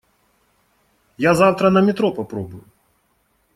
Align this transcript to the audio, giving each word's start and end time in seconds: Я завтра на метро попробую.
Я 1.17 1.33
завтра 1.35 1.69
на 1.71 1.81
метро 1.81 2.11
попробую. 2.11 2.63